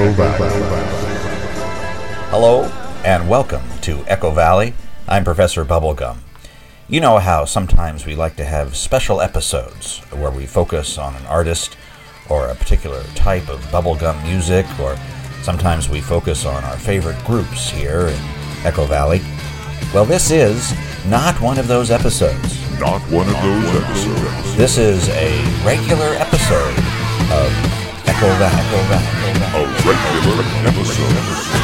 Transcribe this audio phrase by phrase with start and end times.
[0.00, 0.48] Echo Valley.
[2.30, 2.62] Hello
[3.04, 4.72] and welcome to Echo Valley.
[5.06, 6.20] I'm Professor Bubblegum.
[6.88, 11.26] You know how sometimes we like to have special episodes where we focus on an
[11.26, 11.76] artist
[12.30, 14.96] or a particular type of bubblegum music, or
[15.42, 18.18] sometimes we focus on our favorite groups here in
[18.64, 19.20] Echo Valley.
[19.92, 20.72] Well, this is
[21.08, 22.58] not one of those episodes.
[22.80, 24.56] Not one of those episodes.
[24.56, 26.78] This is a regular episode
[27.30, 27.52] of
[28.08, 28.64] Echo Valley.
[28.64, 29.19] Echo Valley.
[29.90, 31.59] Regular episode.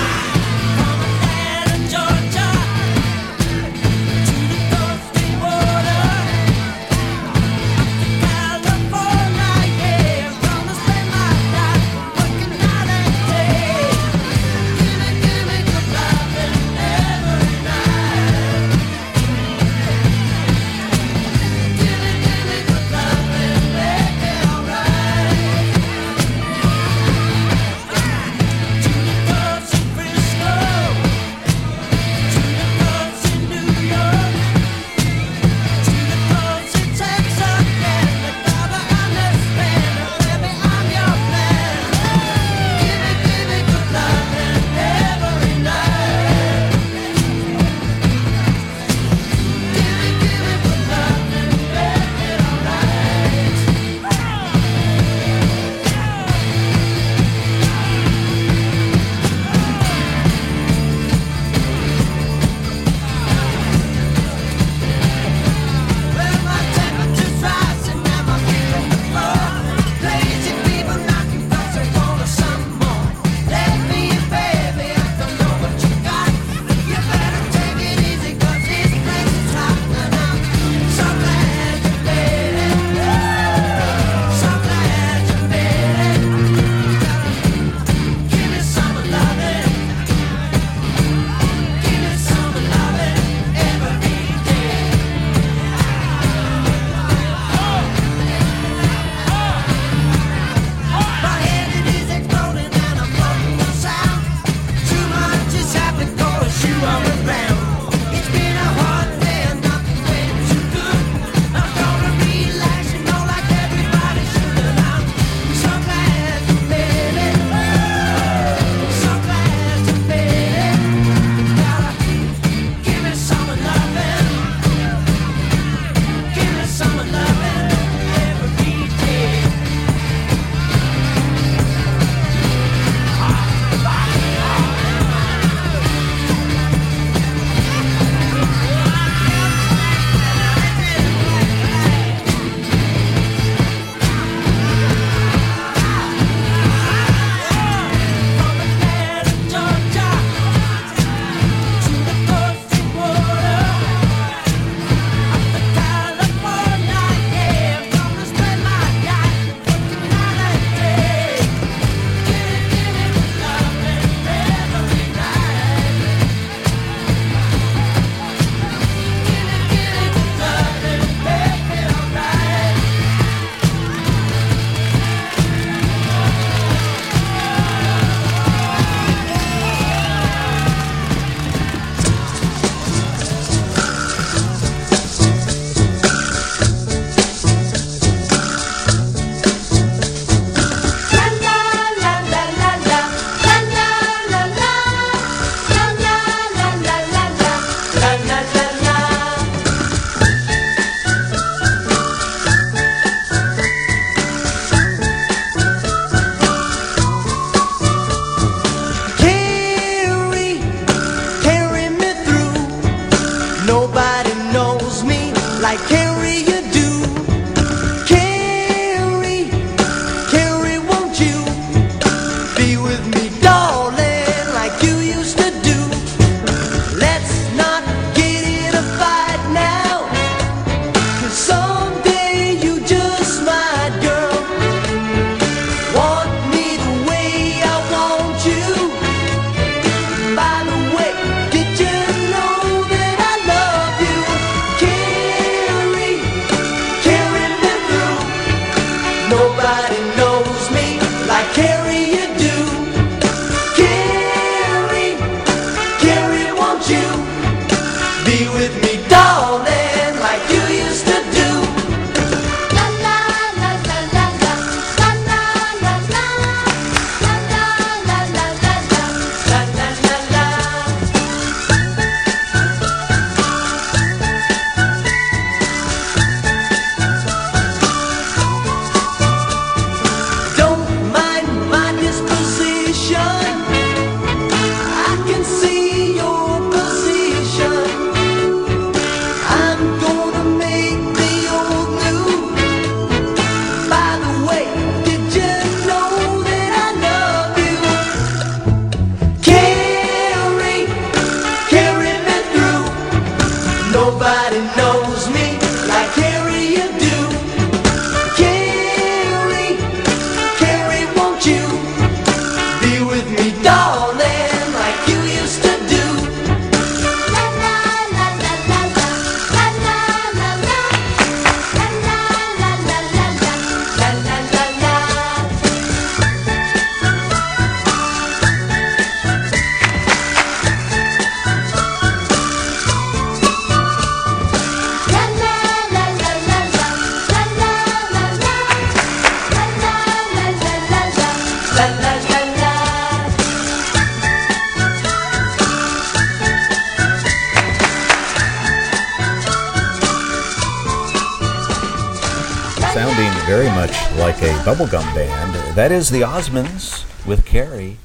[352.96, 355.76] sounding very much like a bubblegum band.
[355.76, 357.98] That is the Osmonds with Carrie.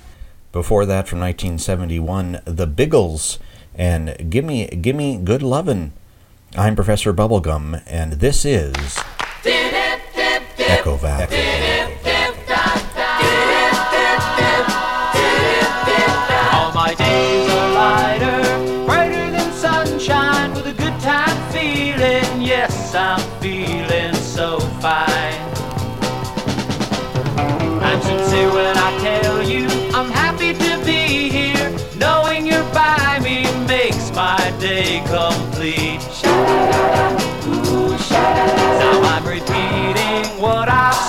[0.51, 3.39] Before that, from 1971, the Biggles
[3.73, 5.93] and Gimme Gimme Good Lovin'.
[6.57, 8.75] I'm Professor Bubblegum, and this is
[10.57, 11.38] Echo Valley.
[16.51, 22.41] All my days are lighter, brighter than sunshine, with a good time feeling.
[22.41, 23.81] Yes, I'm feeling.
[30.01, 31.69] I'm happy to be here.
[31.95, 36.01] Knowing you're by me makes my day complete.
[38.80, 41.00] Now I'm repeating what I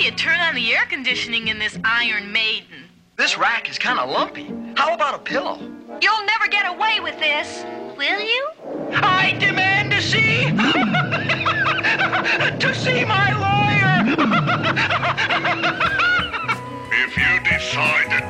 [0.00, 2.88] do you turn on the air conditioning in this Iron Maiden?
[3.18, 4.50] This rack is kind of lumpy.
[4.74, 5.58] How about a pillow?
[6.00, 7.66] You'll never get away with this,
[7.98, 8.48] will you?
[8.94, 10.44] I demand to see...
[12.60, 14.16] to see my lawyer!
[17.04, 18.29] if you decide to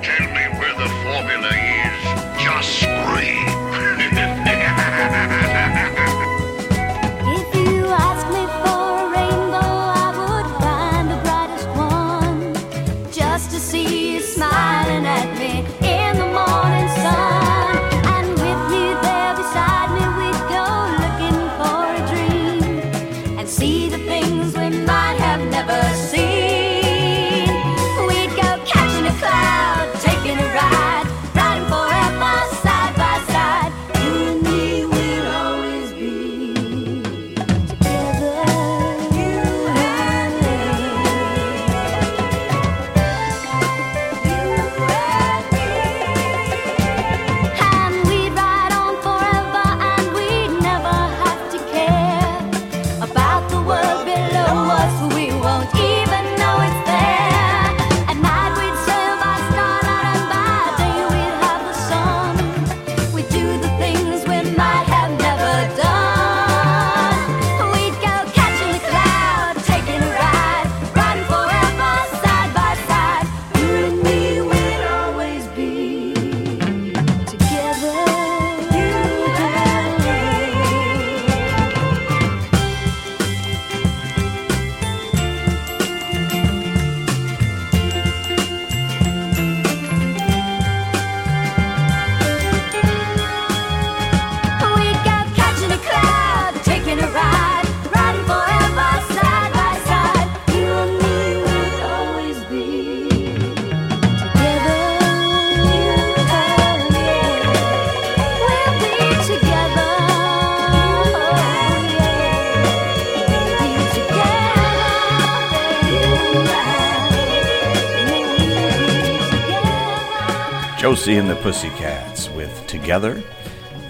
[121.11, 123.21] Josie and the Pussycats with Together.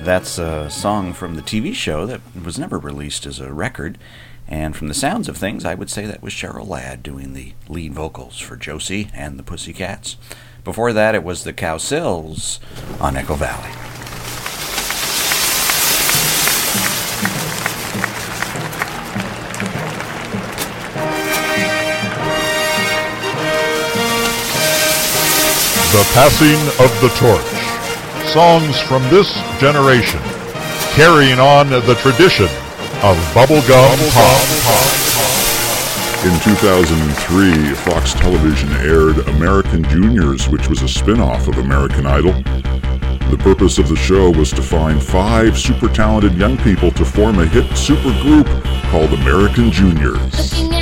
[0.04, 3.98] That's a song from the TV show that was never released as a record.
[4.48, 7.52] And from the sounds of things, I would say that was Cheryl Ladd doing the
[7.68, 10.16] lead vocals for Josie and the Pussycats.
[10.64, 12.58] Before that, it was the Cowsills
[13.02, 13.69] on Echo Valley.
[25.90, 28.30] The Passing of the Torch.
[28.32, 29.28] Songs from this
[29.58, 30.20] generation,
[30.94, 32.44] carrying on the tradition
[33.02, 35.10] of bubblegum pop.
[36.24, 42.34] In 2003, Fox Television aired American Juniors, which was a spin-off of American Idol.
[43.28, 47.40] The purpose of the show was to find five super talented young people to form
[47.40, 48.46] a hit super group
[48.92, 50.79] called American Juniors.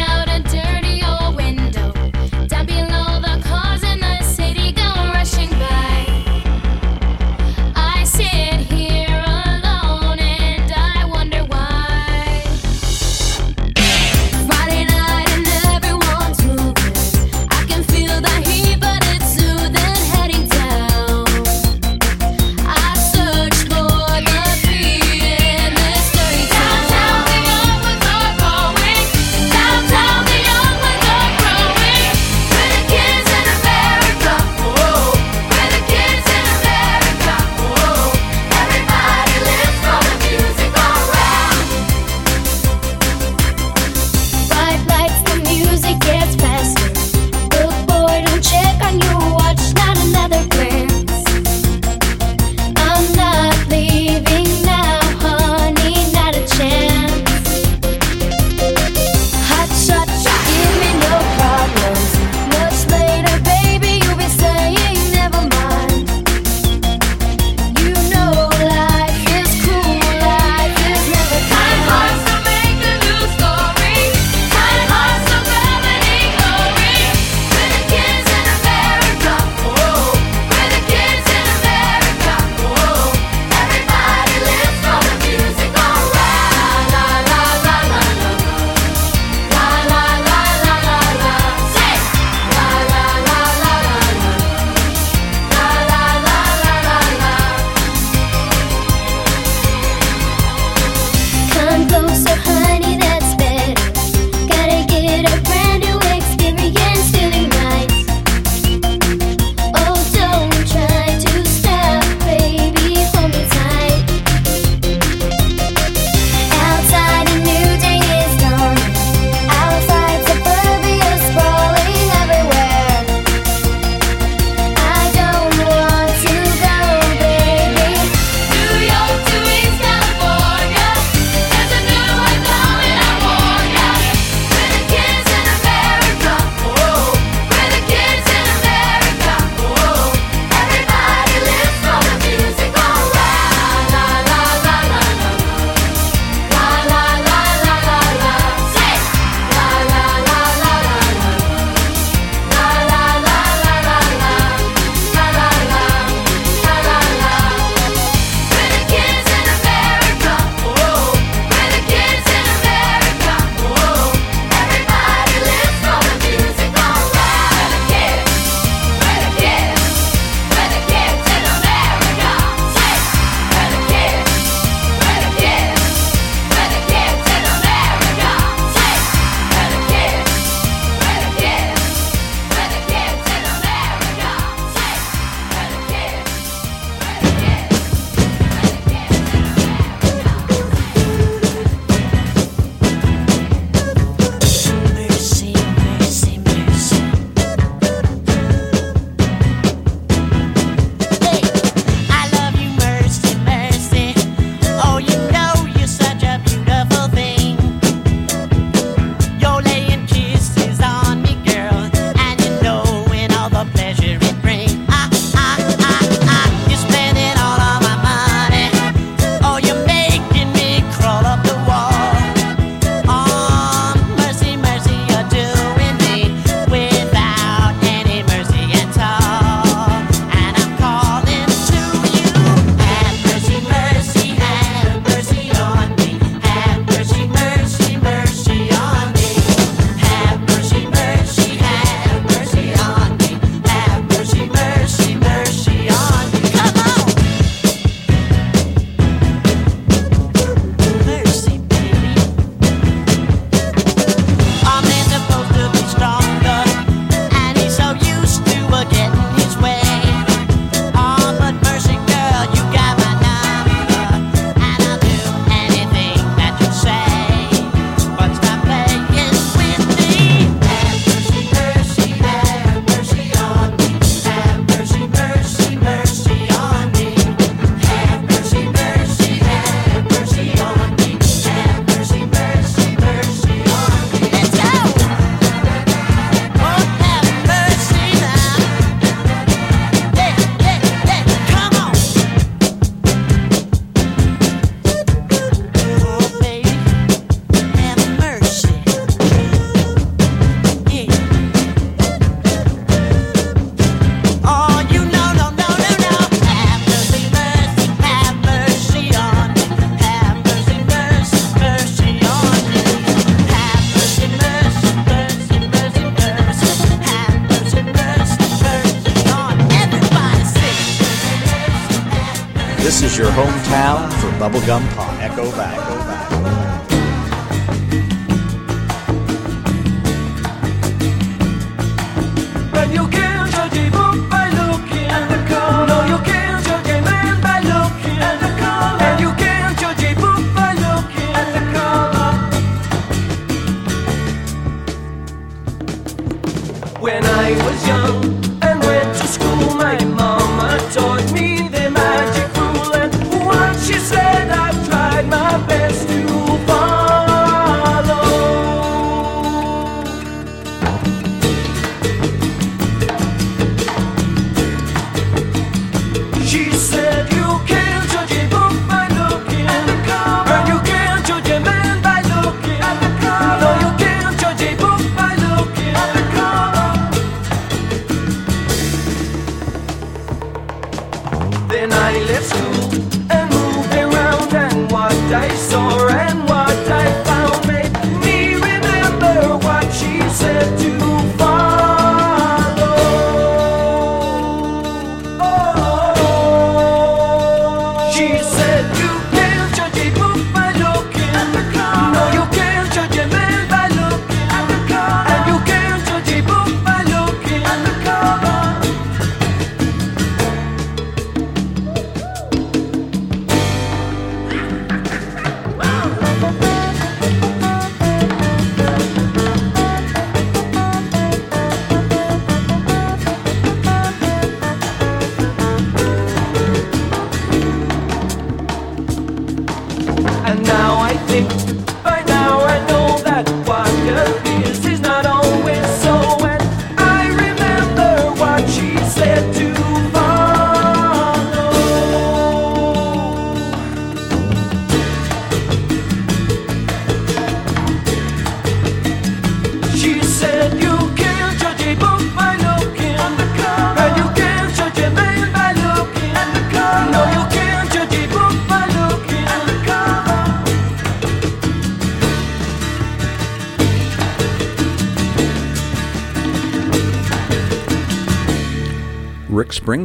[324.49, 325.13] Bubblegum Pop.
[325.21, 325.79] Echo Valley.
[325.79, 326.18] And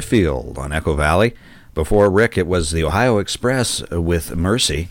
[0.01, 1.35] Springfield on Echo Valley.
[1.75, 4.89] Before Rick, it was the Ohio Express with Mercy.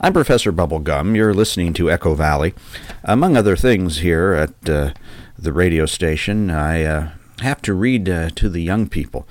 [0.00, 1.14] I'm Professor Bubblegum.
[1.14, 2.52] You're listening to Echo Valley.
[3.04, 4.94] Among other things, here at uh,
[5.38, 9.28] the radio station, I uh, have to read uh, to the young people.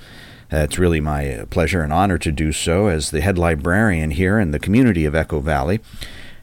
[0.50, 4.50] It's really my pleasure and honor to do so as the head librarian here in
[4.50, 5.80] the community of Echo Valley.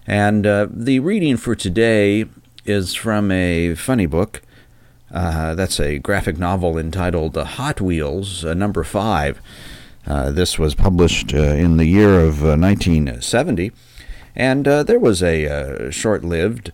[0.05, 2.25] And uh, the reading for today
[2.65, 4.43] is from a funny book.
[5.11, 9.41] Uh, that's a graphic novel entitled Hot Wheels, uh, number five.
[10.05, 13.71] Uh, this was published uh, in the year of uh, 1970,
[14.35, 16.71] and there was a short lived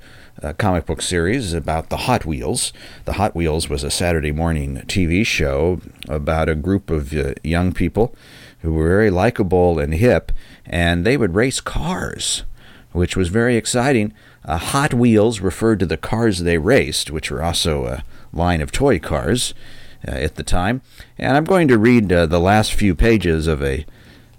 [0.57, 2.73] comic book series about the Hot Wheels.
[3.05, 7.71] The Hot Wheels was a Saturday morning TV show about a group of uh, young
[7.71, 8.13] people
[8.59, 10.31] who were very likable and hip,
[10.65, 12.43] and they would race cars,
[12.93, 14.13] which was very exciting.
[14.45, 18.71] Uh, Hot Wheels referred to the cars they raced, which were also a line of
[18.71, 19.53] toy cars
[20.07, 20.81] uh, at the time.
[21.17, 23.85] And I'm going to read uh, the last few pages of a,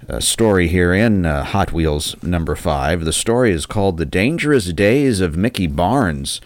[0.08, 3.04] a story here in uh, Hot Wheels number five.
[3.04, 6.40] The story is called The Dangerous Days of Mickey Barnes.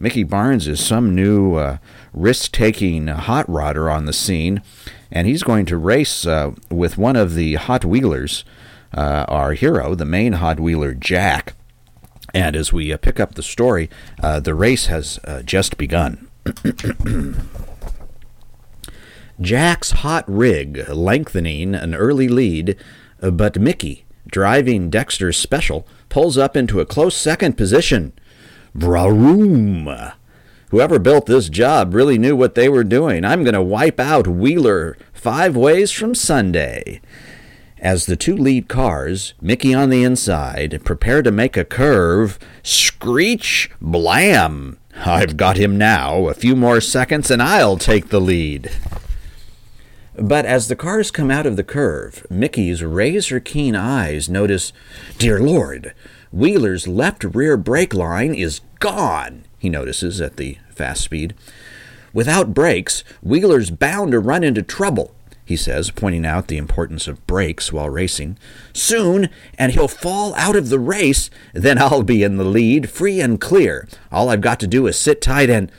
[0.00, 1.78] Mickey Barnes is some new uh,
[2.12, 4.60] risk taking hot rodder on the scene,
[5.12, 8.44] and he's going to race uh, with one of the Hot Wheelers,
[8.94, 11.54] uh, our hero, the main Hot Wheeler, Jack.
[12.34, 13.90] And as we uh, pick up the story,
[14.22, 16.28] uh, the race has uh, just begun.
[19.40, 22.76] Jack's hot rig lengthening an early lead,
[23.20, 28.12] uh, but Mickey, driving Dexter's special, pulls up into a close second position.
[28.74, 30.12] Braroom!
[30.70, 33.24] Whoever built this job really knew what they were doing.
[33.26, 37.02] I'm going to wipe out Wheeler five ways from Sunday.
[37.82, 43.72] As the two lead cars, Mickey on the inside, prepare to make a curve, screech,
[43.80, 44.78] blam!
[45.04, 46.28] I've got him now.
[46.28, 48.70] A few more seconds and I'll take the lead.
[50.16, 54.72] But as the cars come out of the curve, Mickey's razor keen eyes notice,
[55.18, 55.92] Dear Lord,
[56.30, 61.34] Wheeler's left rear brake line is gone, he notices at the fast speed.
[62.12, 67.26] Without brakes, Wheeler's bound to run into trouble, he says, pointing out the importance of
[67.26, 68.38] brakes while racing.
[68.72, 69.28] Soon,
[69.58, 73.40] and he'll fall out of the race, then I'll be in the lead, free and
[73.40, 73.88] clear.
[74.10, 75.70] All I've got to do is sit tight and.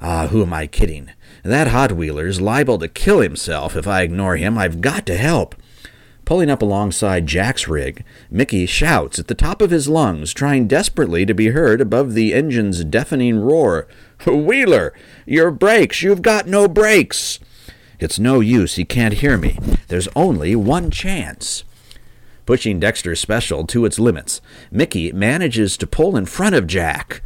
[0.00, 1.10] Ah, who am I kidding?
[1.42, 4.58] That Hot Wheeler's liable to kill himself if I ignore him.
[4.58, 5.54] I've got to help.
[6.26, 11.24] Pulling up alongside Jack's rig, Mickey shouts at the top of his lungs, trying desperately
[11.24, 13.86] to be heard above the engine's deafening roar.
[14.26, 14.92] Wheeler,
[15.24, 16.02] your brakes!
[16.02, 17.38] You've got no brakes!
[17.98, 19.58] It's no use, he can't hear me.
[19.88, 21.64] There's only one chance.
[22.44, 27.22] Pushing Dexter's special to its limits, Mickey manages to pull in front of Jack.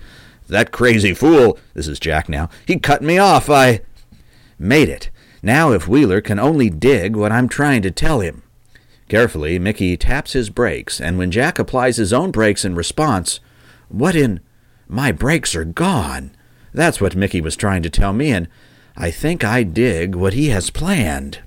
[0.49, 3.51] That crazy fool, this is Jack now, he cut me off.
[3.51, 3.83] I
[4.59, 5.11] made it.
[5.43, 8.43] Now, if Wheeler can only dig what I'm trying to tell him.
[9.09, 13.41] Carefully, Mickey taps his brakes, and when Jack applies his own brakes in response,
[13.89, 14.41] what in
[14.87, 16.31] my brakes are gone?
[16.73, 18.49] That's what Mickey was trying to tell me, and
[19.03, 21.39] I think I dig what he has planned.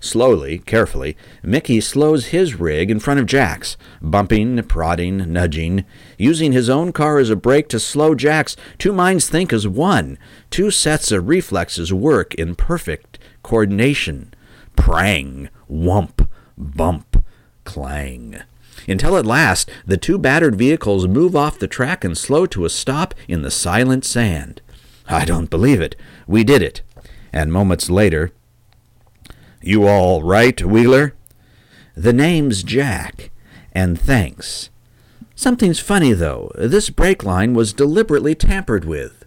[0.00, 5.86] Slowly, carefully, Mickey slows his rig in front of Jack's, bumping, prodding, nudging,
[6.18, 8.54] using his own car as a brake to slow Jack's.
[8.76, 10.18] Two minds think as one.
[10.50, 14.34] Two sets of reflexes work in perfect coordination.
[14.76, 17.24] Prang, whump, bump,
[17.64, 18.42] clang.
[18.86, 22.70] Until at last, the two battered vehicles move off the track and slow to a
[22.70, 24.60] stop in the silent sand.
[25.08, 25.96] I don't believe it.
[26.26, 26.82] We did it.
[27.32, 28.32] And moments later,
[29.62, 31.14] you all right, Wheeler?
[31.94, 33.30] The name's Jack,
[33.72, 34.70] and thanks.
[35.34, 36.50] Something's funny, though.
[36.54, 39.24] This brake line was deliberately tampered with.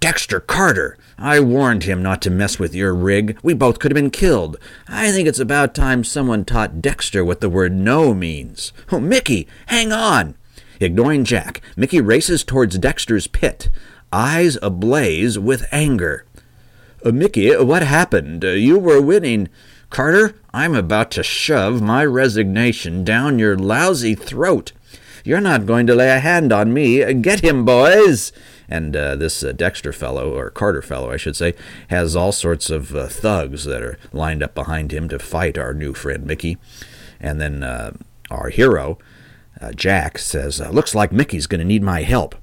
[0.00, 0.96] Dexter Carter!
[1.18, 3.38] I warned him not to mess with your rig.
[3.42, 4.56] We both could have been killed.
[4.88, 8.72] I think it's about time someone taught Dexter what the word no means.
[8.90, 10.36] Oh, Mickey, hang on!
[10.80, 13.68] Ignoring Jack, Mickey races towards Dexter's pit,
[14.10, 16.24] eyes ablaze with anger.
[17.04, 18.44] Uh, Mickey, what happened?
[18.44, 19.48] Uh, you were winning.
[19.88, 24.72] Carter, I'm about to shove my resignation down your lousy throat.
[25.24, 27.12] You're not going to lay a hand on me.
[27.14, 28.32] Get him, boys!
[28.68, 31.54] And uh, this uh, Dexter fellow, or Carter fellow, I should say,
[31.88, 35.74] has all sorts of uh, thugs that are lined up behind him to fight our
[35.74, 36.58] new friend Mickey.
[37.18, 37.92] And then uh,
[38.30, 38.98] our hero,
[39.60, 42.34] uh, Jack, says, uh, Looks like Mickey's going to need my help.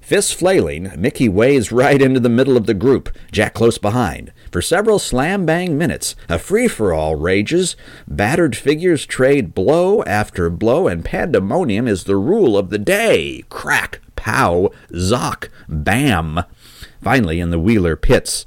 [0.00, 4.32] Fists flailing, Mickey wades right into the middle of the group, Jack close behind.
[4.50, 7.76] For several slam bang minutes, a free for all rages.
[8.08, 13.44] Battered figures trade blow after blow, and pandemonium is the rule of the day.
[13.50, 16.40] Crack, pow, zock, bam.
[17.00, 18.44] Finally, in the Wheeler pits.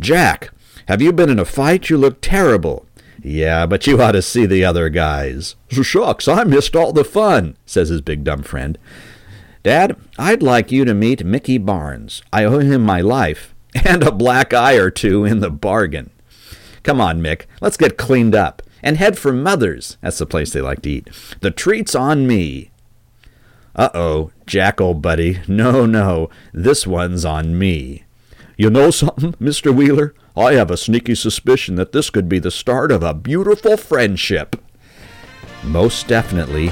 [0.00, 0.50] Jack,
[0.86, 1.90] have you been in a fight?
[1.90, 2.86] You look terrible.
[3.22, 5.56] Yeah, but you ought to see the other guys.
[5.70, 8.78] Shucks, I missed all the fun, says his big dumb friend.
[9.62, 12.22] Dad, I'd like you to meet Mickey Barnes.
[12.32, 16.10] I owe him my life, and a black eye or two in the bargain.
[16.82, 19.98] Come on, Mick, let's get cleaned up and head for Mother's.
[20.00, 21.08] That's the place they like to eat.
[21.40, 22.70] The treat's on me.
[23.74, 25.40] Uh oh, Jack, old buddy.
[25.46, 28.04] No, no, this one's on me.
[28.56, 29.74] You know something, Mr.
[29.74, 30.14] Wheeler?
[30.36, 34.56] I have a sneaky suspicion that this could be the start of a beautiful friendship.
[35.64, 36.68] Most definitely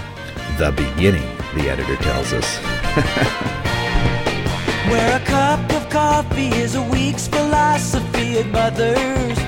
[0.58, 2.58] the beginning, the editor tells us.
[4.90, 9.38] Where a cup of coffee is a week's philosophy at Mother's.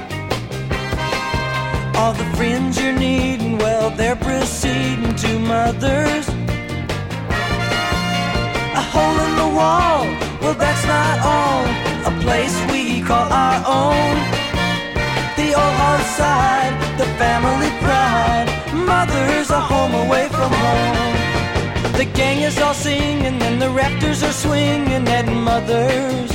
[1.99, 6.29] All the friends you're needing, well, they're proceeding to Mother's.
[8.81, 10.05] A hole in the wall,
[10.40, 11.64] well, that's not all.
[12.11, 14.14] A place we call our own.
[15.37, 18.49] The old heart side, the family pride.
[18.73, 21.17] Mother's a home away from home.
[21.99, 26.31] The gang is all singing and the rafters are swinging at Mother's.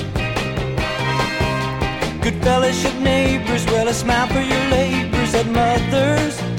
[2.22, 6.53] Good fellowship neighbors, well, a smile for your labors at Mother's.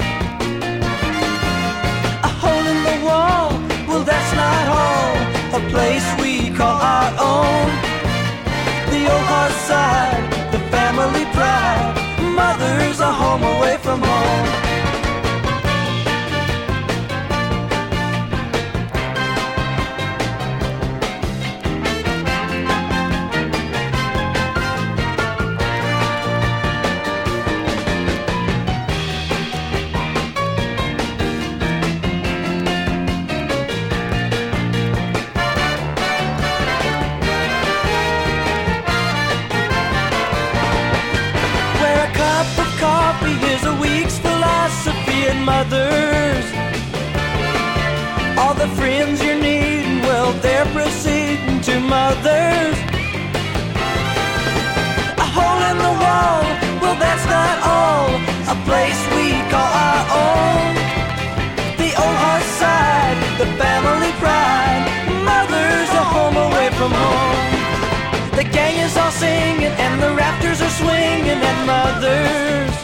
[66.85, 68.37] From home.
[68.37, 72.75] The gang is all singing and the rafters are swinging at Mother's.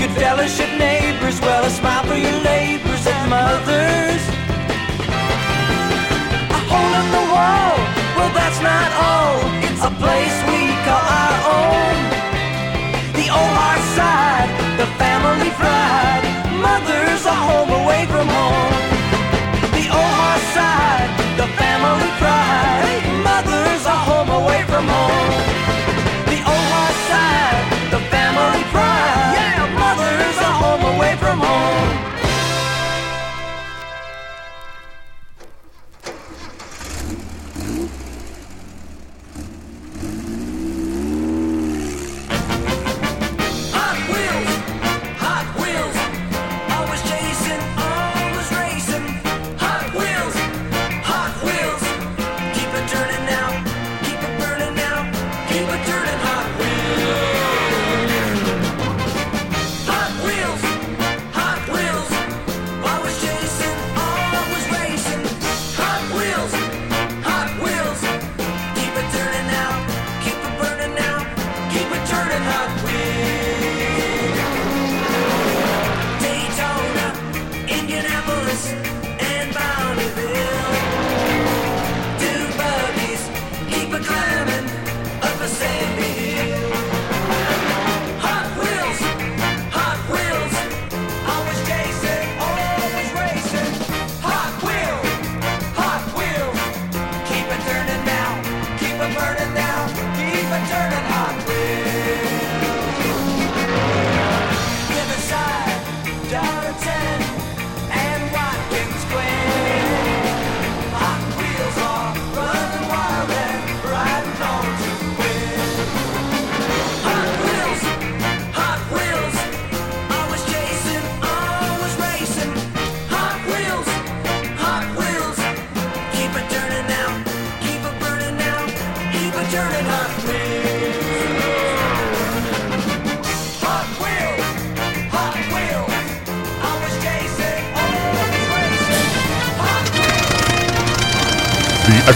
[0.00, 1.40] Good fellowship neighbors.
[1.40, 4.22] Well, a smile for your labors and mothers.
[6.58, 7.76] A hole in the wall,
[8.16, 9.36] well, that's not all.
[9.68, 11.96] It's a place we call our own.
[13.18, 16.24] The heart side, the family pride.
[16.66, 18.77] Mother's a home away from home.
[24.42, 25.42] Away from home.
[26.30, 29.34] The old heart side, the family pride.
[29.36, 32.17] Yeah, mother's a home away from home.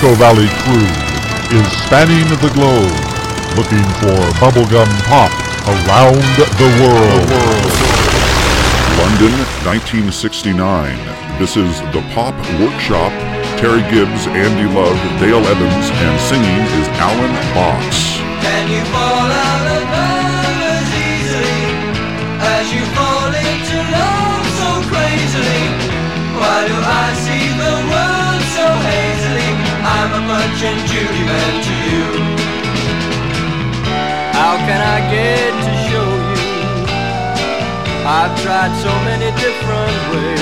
[0.03, 0.83] Echo Valley crew
[1.55, 2.91] is spanning the globe
[3.55, 5.31] looking for bubblegum pop
[5.62, 6.19] around
[6.59, 7.31] the world.
[8.99, 9.31] London,
[9.62, 10.99] 1969.
[11.38, 13.15] This is the Pop Workshop.
[13.62, 18.19] Terry Gibbs, Andy Love, Dale Evans, and singing is Alan Box.
[18.43, 21.62] Can you fall out of love as easily
[22.43, 25.62] as you fall into love so crazily?
[26.35, 27.62] Why do I see
[30.33, 32.09] Punch and Judy man to you.
[34.33, 36.42] How can I get to show you?
[38.16, 40.40] I've tried so many different ways.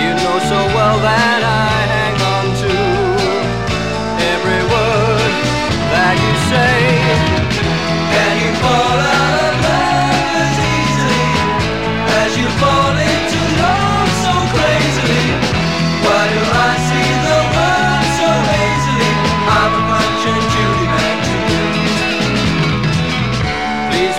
[0.00, 2.74] You know so well that I hang on to
[4.32, 5.32] every word
[5.92, 6.76] that you say.
[8.12, 11.28] Can you fall out of love as easily
[12.24, 12.95] as you fall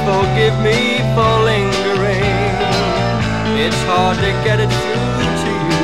[0.08, 2.56] forgive me for lingering.
[3.60, 5.84] It's hard to get it through to you.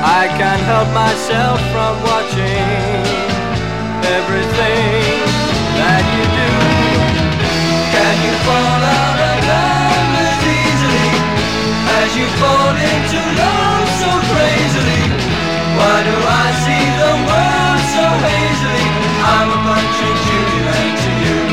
[0.00, 2.64] I can't help myself from watching
[4.16, 5.28] everything
[5.76, 6.52] that you do.
[7.92, 11.12] Can you fall out of love as easily
[12.00, 15.04] as you fall into love so crazily?
[15.76, 18.88] Why do I see the world so hazily?
[19.36, 21.47] I'm a Punch and Judy to you.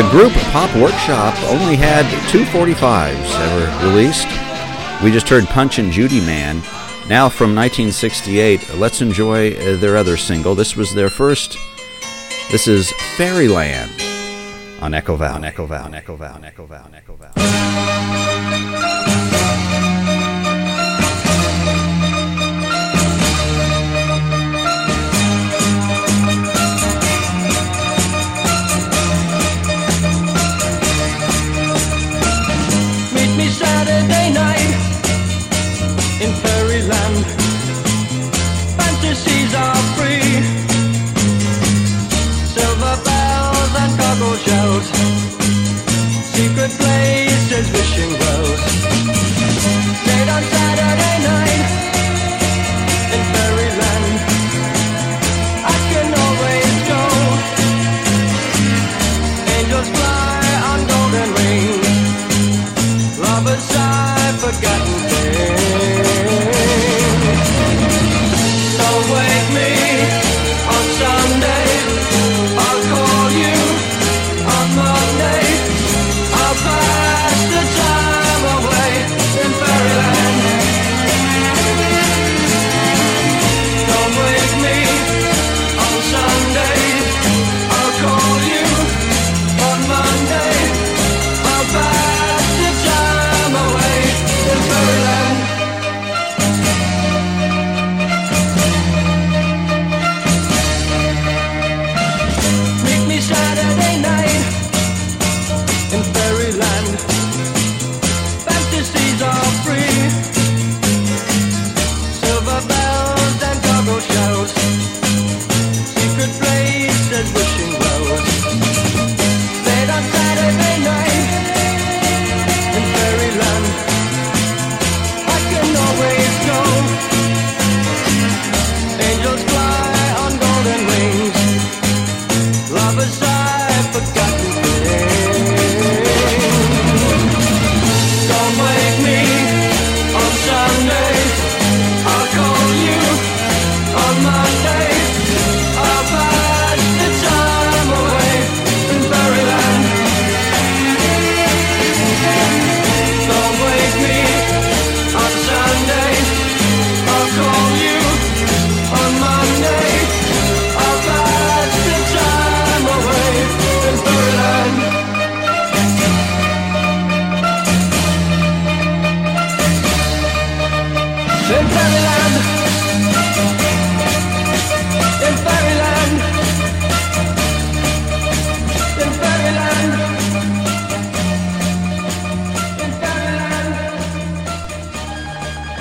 [0.00, 4.26] The group Pop Workshop only had two 45s ever released.
[5.04, 6.56] We just heard Punch and Judy Man.
[7.06, 10.54] Now, from 1968, let's enjoy uh, their other single.
[10.54, 11.58] This was their first.
[12.50, 13.90] This is Fairyland
[14.80, 15.18] on Echo.
[15.22, 15.64] On Echo.
[15.64, 16.14] On Echo.
[16.14, 16.64] On Echo.
[16.64, 17.49] On Echo Valley.
[46.34, 48.62] Secret places, wishing wells.
[50.30, 51.66] On Saturday night
[53.14, 54.14] in fairyland.
[55.66, 57.02] I can always go.
[59.58, 61.98] Angels fly on golden wings.
[63.18, 63.66] Lovers
[64.38, 65.09] forgotten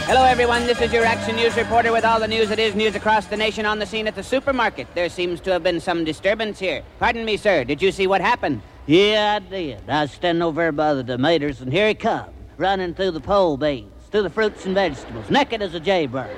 [0.09, 0.65] Hello, everyone.
[0.65, 3.37] This is your Action News reporter with all the news that is news across the
[3.37, 4.87] nation on the scene at the supermarket.
[4.95, 6.81] There seems to have been some disturbance here.
[6.97, 7.63] Pardon me, sir.
[7.63, 8.63] Did you see what happened?
[8.87, 9.87] Yeah, I did.
[9.87, 13.19] I was standing over there by the tomatoes, and here he come, running through the
[13.19, 16.35] pole beans, through the fruits and vegetables, naked as a jaybird.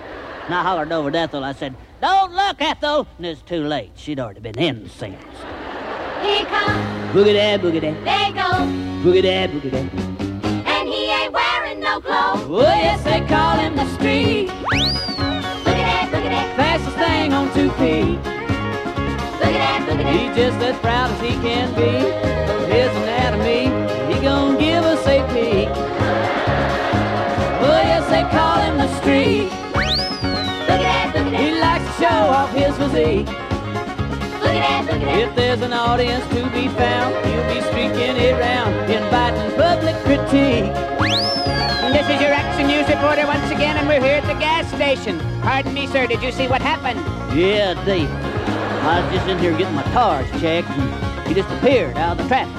[0.47, 1.45] And I hollered over to Ethel.
[1.45, 3.07] I said, Don't look, Ethel!
[3.15, 3.91] And it's too late.
[3.95, 5.25] She'd already been incensed.
[6.21, 10.20] Here he comes, Boogie dad, boogie dad, there he goes, boogie dad, boogie dad.
[12.05, 14.47] Oh, yes, they call him the street.
[14.47, 18.17] Look at that, look at that, Fastest thing on two feet.
[19.37, 21.91] look at that, look at He's just as proud as he can be
[22.73, 23.69] his anatomy.
[24.13, 25.69] He gonna give us a peek.
[27.63, 29.49] Oh, yes, they call him the street.
[29.51, 33.27] that, look at that, look at He likes to show off his physique.
[33.27, 35.19] look at that, look at that.
[35.19, 41.00] If there's an audience to be found, he'll be streaking it round, inviting public critique.
[42.95, 45.17] Reporter once again, and we're here at the gas station.
[45.41, 46.07] Pardon me, sir.
[46.07, 46.99] Did you see what happened?
[47.37, 48.09] Yeah, deep.
[48.09, 52.23] I was just in here getting my tires checked, and he just appeared out of
[52.23, 52.53] the traffic.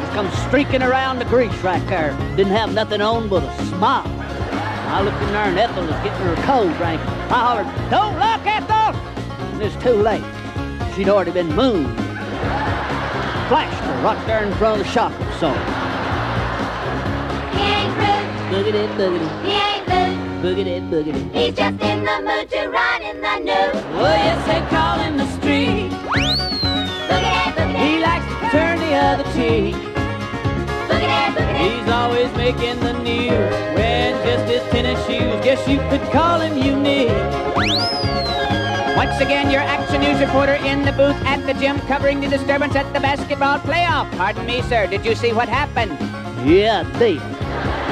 [0.00, 2.16] Just come streaking around the grease right there.
[2.34, 4.06] Didn't have nothing on but a smile.
[4.06, 7.00] I looked in there, and Ethel was getting her cold drink.
[7.30, 8.98] I hollered, "Don't look, Ethel!"
[9.52, 10.24] And it's too late.
[10.94, 11.94] She'd already been mooned.
[13.48, 15.87] Flashed her right there in front of the shopping center.
[18.50, 21.34] He ain't Boogity, boogity, he ain't lewd, boogity, boogity.
[21.34, 23.84] he's just in the mood to run in the nude.
[23.94, 25.90] Oh, yes, they call him the street.
[25.90, 29.74] Look at that, look at He likes to turn the other cheek.
[30.88, 31.60] look at that, look at that.
[31.60, 35.44] He's always making the news, wearing just his tennis shoes.
[35.44, 37.12] Guess you could call him unique.
[38.96, 42.74] Once again, your Action News reporter in the booth at the gym covering the disturbance
[42.74, 44.10] at the basketball playoff.
[44.16, 44.86] Pardon me, sir.
[44.86, 45.92] Did you see what happened?
[46.48, 46.82] Yeah,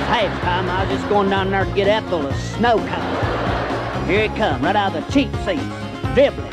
[0.07, 0.31] deep.
[0.31, 4.07] Halftime, I was just going down there to get Ethel a snow cone.
[4.07, 5.63] Here he come, right out of the cheap seats,
[6.15, 6.51] dribbling,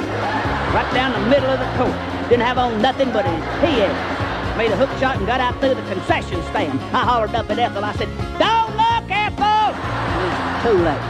[0.73, 1.95] right down the middle of the court.
[2.29, 4.57] Didn't have on nothing but his PAs.
[4.57, 6.79] Made a hook shot and got out through the concession stand.
[6.95, 7.83] I hollered up at Ethel.
[7.83, 11.03] I said, "Don't look, Ethel!" It was too late.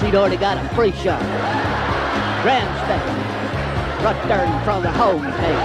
[0.00, 1.20] She'd already got a free shot.
[2.42, 3.02] Grandstand,
[4.04, 5.64] right there in front of the home plate.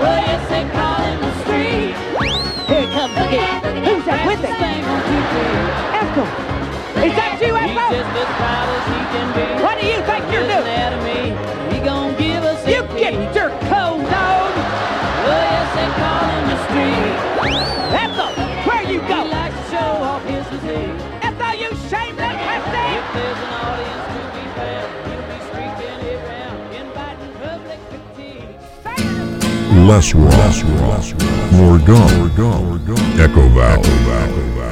[0.00, 2.35] Well, yes, they call him the street.
[2.86, 3.84] He comes again.
[3.84, 4.44] Who's that with?
[5.98, 6.26] Ethel.
[7.02, 7.90] Is that you, Ethel?
[7.90, 9.62] just as proud as he can be.
[9.62, 10.76] What do you think you're doing?
[31.52, 32.10] More gum.
[33.20, 34.65] Echo Valley, Echo Valley.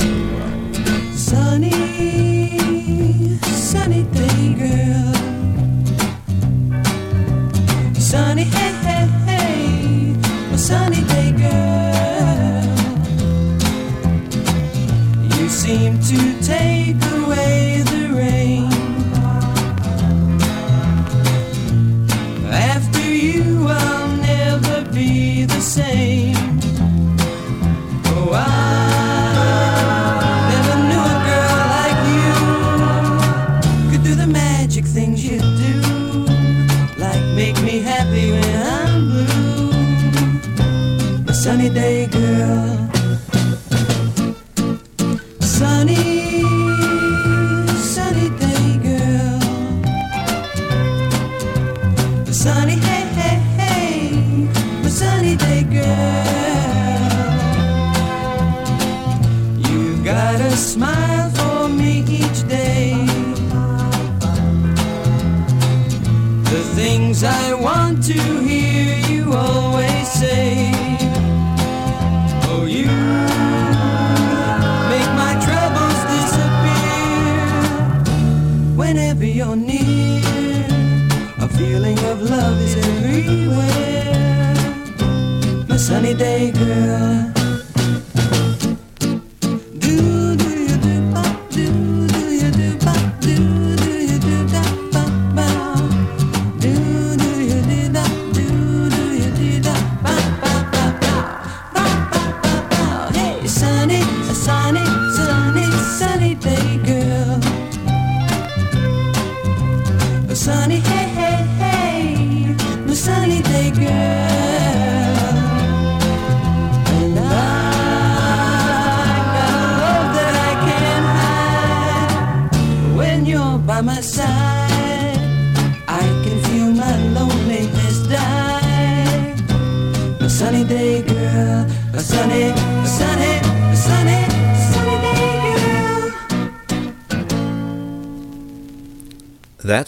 [41.65, 42.84] A sunny day, girl.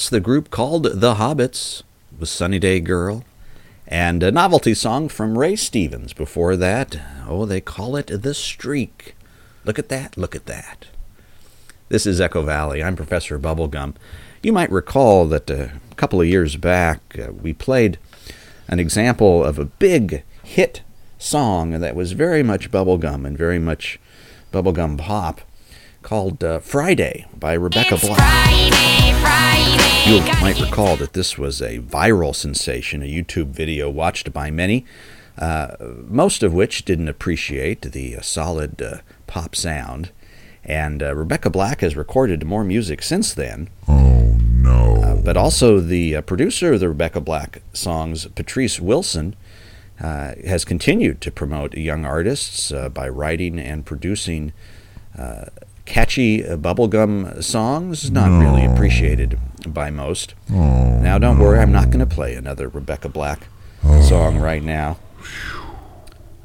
[0.06, 1.82] That's the group called The Hobbits
[2.16, 3.24] with Sunny Day Girl.
[3.88, 6.96] And a novelty song from Ray Stevens before that.
[7.28, 9.16] Oh, they call it The Streak.
[9.64, 10.86] Look at that, look at that.
[11.88, 12.84] This is Echo Valley.
[12.84, 13.96] I'm Professor Bubblegum.
[14.44, 17.98] You might recall that a couple of years back uh, we played
[18.68, 20.82] an example of a big hit
[21.18, 23.98] song that was very much bubblegum and very much
[24.52, 25.40] bubblegum pop
[26.02, 29.55] called uh, Friday by Rebecca Black.
[30.06, 34.84] You might recall that this was a viral sensation, a YouTube video watched by many,
[35.36, 35.74] uh,
[36.06, 40.12] most of which didn't appreciate the uh, solid uh, pop sound.
[40.62, 43.68] And uh, Rebecca Black has recorded more music since then.
[43.88, 45.02] Oh no.
[45.02, 49.34] Uh, but also, the uh, producer of the Rebecca Black songs, Patrice Wilson,
[50.00, 54.52] uh, has continued to promote young artists uh, by writing and producing
[55.18, 55.46] uh,
[55.84, 59.36] catchy uh, bubblegum songs, not really appreciated
[59.72, 60.34] by most.
[60.52, 63.48] Oh, now, don't worry, I'm not going to play another Rebecca Black
[64.02, 64.98] song right now.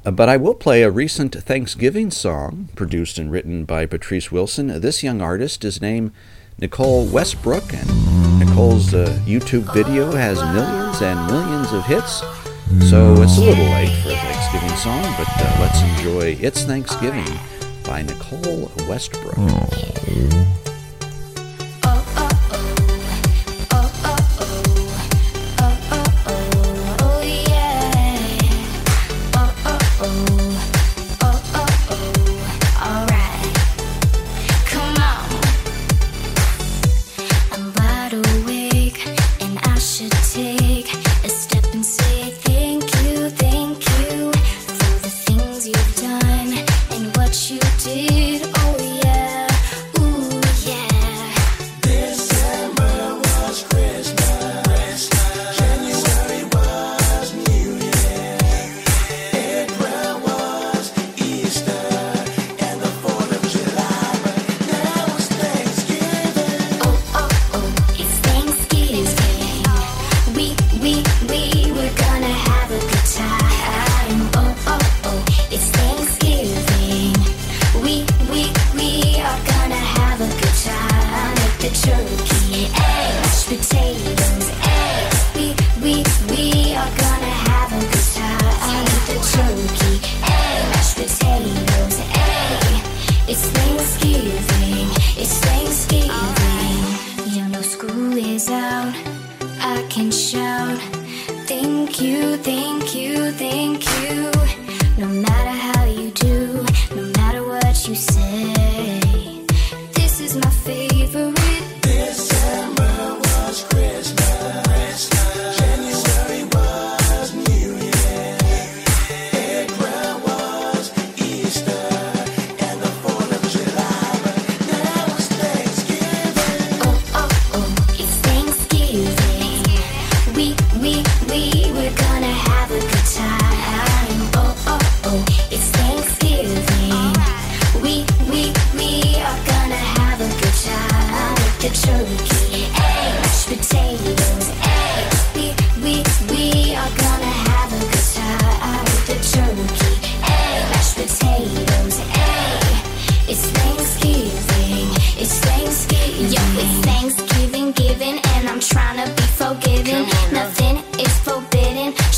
[0.05, 4.67] Uh, But I will play a recent Thanksgiving song produced and written by Patrice Wilson.
[4.81, 6.11] This young artist is named
[6.59, 12.21] Nicole Westbrook, and Nicole's uh, YouTube video has millions and millions of hits.
[12.89, 17.27] So it's a little late for a Thanksgiving song, but uh, let's enjoy It's Thanksgiving
[17.83, 19.35] by Nicole Westbrook.
[19.37, 20.57] Oh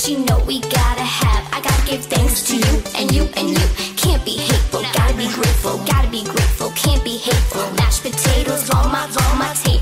[0.05, 1.47] You know we gotta have.
[1.53, 3.95] I gotta give thanks to you and you and you.
[3.95, 7.71] Can't be hateful, gotta be grateful, gotta be grateful, can't be hateful.
[7.77, 9.72] Mashed potatoes on my, on my.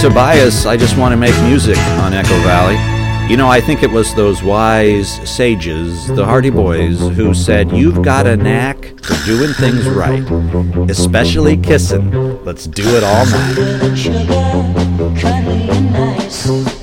[0.00, 2.76] Tobias, I just want to make music on Echo Valley.
[3.30, 8.02] You know, I think it was those wise sages, the Hardy Boys, who said, You've
[8.02, 10.22] got a knack for doing things right,
[10.90, 12.10] especially kissing.
[12.46, 13.26] Let's do it all
[16.66, 16.79] night.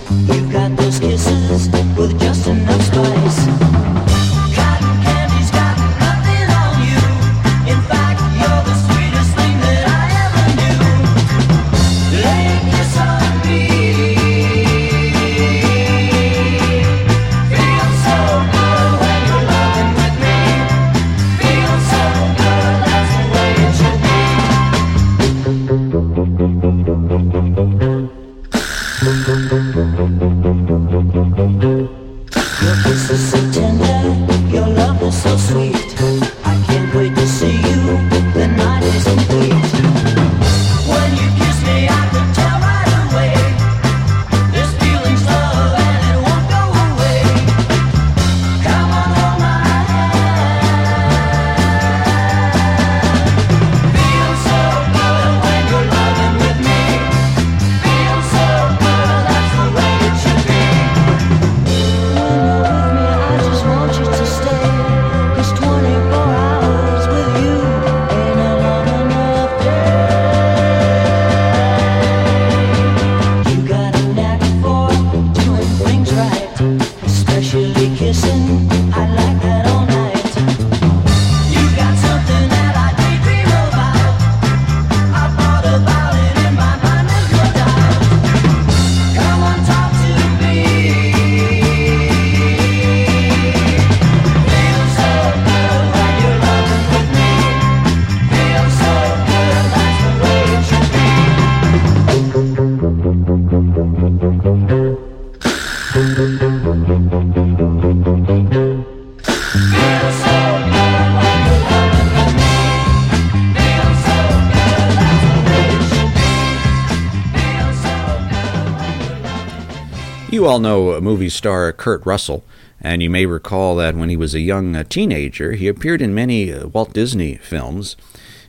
[120.38, 122.44] You all know movie star Kurt Russell,
[122.80, 126.14] and you may recall that when he was a young uh, teenager, he appeared in
[126.14, 127.96] many uh, Walt Disney films.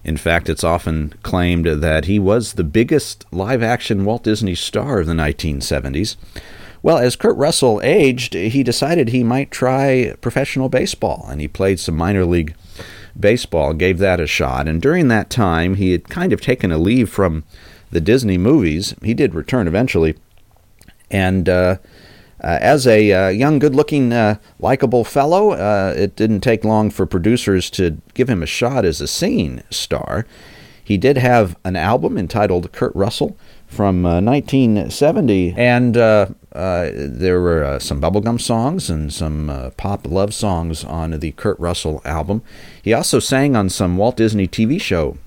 [0.04, 5.00] In fact, it's often claimed that he was the biggest live action Walt Disney star
[5.00, 6.16] of the 1970s.
[6.82, 11.80] Well, as Kurt Russell aged, he decided he might try professional baseball, and he played
[11.80, 12.54] some minor league
[13.18, 14.68] baseball, gave that a shot.
[14.68, 17.44] And during that time, he had kind of taken a leave from
[17.90, 18.94] the Disney movies.
[19.02, 20.16] He did return eventually.
[21.10, 21.76] And uh,
[22.42, 24.10] uh, as a uh, young, good looking,
[24.58, 25.52] likable fellow,
[25.92, 30.26] it didn't take long for producers to give him a shot as a singing star.
[30.88, 33.36] He did have an album entitled Kurt Russell
[33.66, 40.32] from uh, 1970, and uh, uh, there were some bubblegum songs and some pop love
[40.32, 42.42] songs on the Kurt Russell album.
[42.80, 45.18] He also sang on some Walt Disney TV show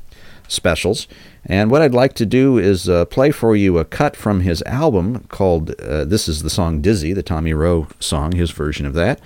[0.52, 1.08] specials.
[1.46, 4.62] And what I'd like to do is uh, play for you a cut from his
[4.64, 8.94] album called, uh, this is the song Dizzy, the Tommy Roe song, his version of
[8.94, 9.20] that.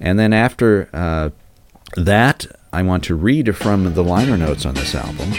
[0.00, 1.30] And then after uh,
[1.96, 5.32] that, I want to read from the liner notes on this album.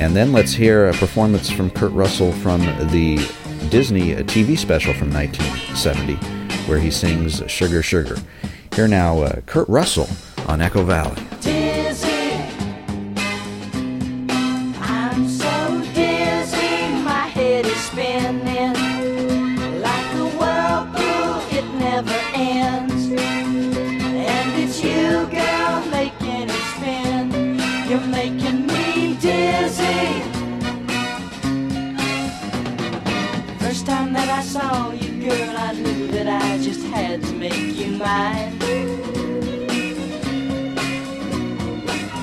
[0.00, 2.60] And then let's hear a performance from Kurt Russell from
[2.90, 3.16] the
[3.68, 6.14] Disney uh, TV special from 1970,
[6.66, 8.16] where he sings Sugar Sugar.
[8.74, 10.08] Here now, uh, Kurt Russell
[10.46, 11.69] on Echo Valley.
[33.70, 37.76] First time that I saw you, girl, I knew that I just had to make
[37.76, 38.58] you mine.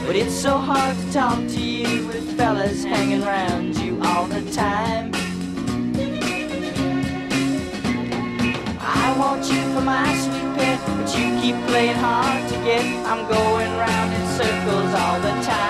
[0.06, 4.42] But it's so hard to talk to you with fellas hanging around you all the
[4.52, 5.12] time.
[8.82, 12.84] I want you for my sweet pet, but you keep playing hard to get.
[13.08, 15.67] I'm going round in circles all the time.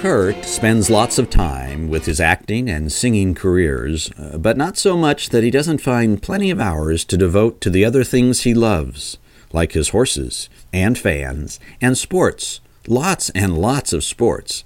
[0.00, 4.96] Kurt spends lots of time with his acting and singing careers, uh, but not so
[4.96, 8.54] much that he doesn't find plenty of hours to devote to the other things he
[8.54, 9.18] loves,
[9.52, 12.62] like his horses, and fans, and sports.
[12.88, 14.64] Lots and lots of sports.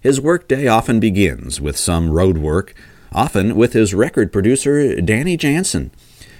[0.00, 2.72] His workday often begins with some road work,
[3.12, 5.90] often with his record producer, Danny Jansen.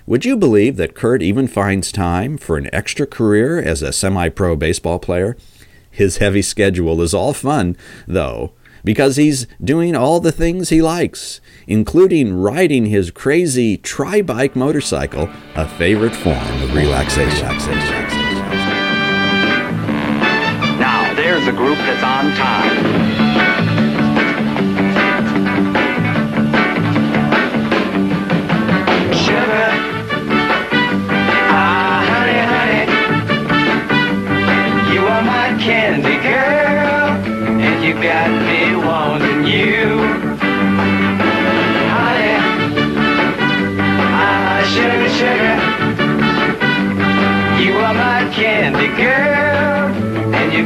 [0.07, 4.31] Would you believe that Kurt even finds time for an extra career as a semi
[4.31, 5.37] pro baseball player?
[5.91, 7.77] His heavy schedule is all fun,
[8.07, 8.53] though,
[8.85, 15.29] because he's doing all the things he likes, including riding his crazy tri bike motorcycle,
[15.57, 17.49] a favorite form of relaxation.
[20.79, 23.10] Now, there's a group that's on time.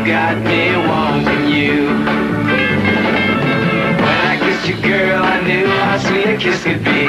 [0.05, 1.87] Got me wanting you.
[3.97, 7.04] When I kissed you, girl, I knew how sweet a kiss could be.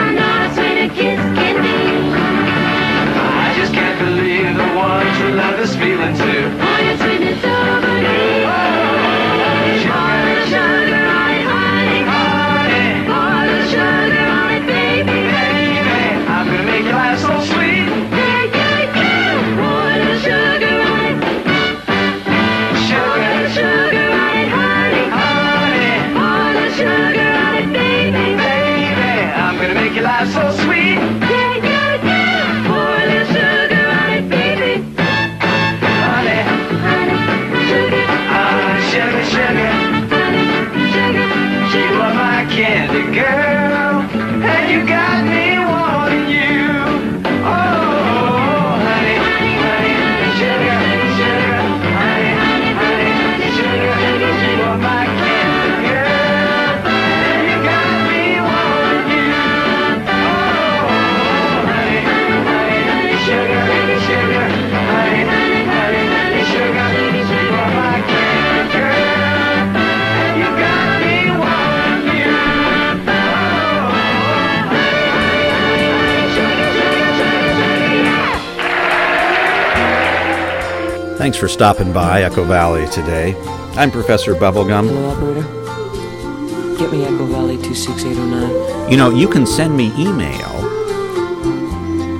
[81.35, 83.35] Thanks for stopping by Echo Valley today.
[83.75, 84.87] I'm Professor Bubblegum.
[84.87, 86.77] Hello, operator.
[86.77, 88.89] Get me Echo Valley 26809.
[88.89, 90.61] You know, you can send me email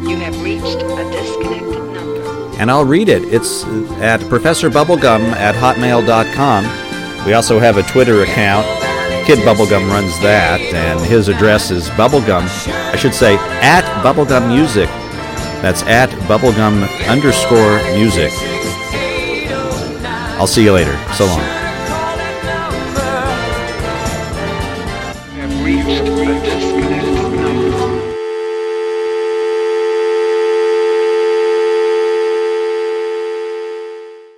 [0.06, 2.60] You have reached a disconnected number.
[2.60, 3.24] and I'll read it.
[3.34, 3.64] It's
[4.02, 7.26] at professorbubblegum at hotmail.com.
[7.26, 8.68] We also have a Twitter account.
[9.26, 12.44] Kid Bubblegum runs that, and his address is bubblegum,
[12.92, 14.90] I should say, at bubblegum music.
[15.62, 18.34] That's at bubblegum underscore music.
[20.38, 20.98] I'll see you later.
[21.14, 21.55] So long.